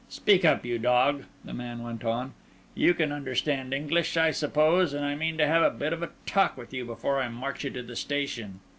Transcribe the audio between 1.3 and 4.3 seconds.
the man went on; "you can understand English,